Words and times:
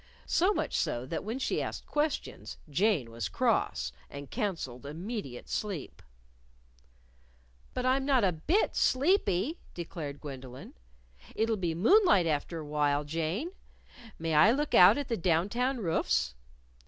So 0.25 0.51
much 0.51 0.75
so 0.75 1.05
that 1.05 1.23
when 1.23 1.37
she 1.37 1.61
asked 1.61 1.85
questions, 1.85 2.57
Jane 2.67 3.11
was 3.11 3.29
cross, 3.29 3.91
and 4.09 4.31
counseled 4.31 4.83
immediate 4.83 5.47
sleep. 5.47 6.01
"But 7.75 7.85
I'm 7.85 8.03
not 8.03 8.23
a 8.23 8.31
bit 8.31 8.75
sleepy," 8.75 9.59
declared 9.75 10.19
Gwendolyn. 10.19 10.73
"It'll 11.35 11.55
be 11.55 11.75
moonlight 11.75 12.25
after 12.25 12.65
while, 12.65 13.03
Jane. 13.03 13.51
May 14.17 14.33
I 14.33 14.49
look 14.51 14.73
out 14.73 14.97
at 14.97 15.07
the 15.07 15.17
Down 15.17 15.49
Town 15.49 15.77
roofs?" 15.77 16.33